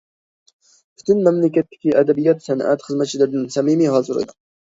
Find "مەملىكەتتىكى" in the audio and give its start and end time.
1.27-1.93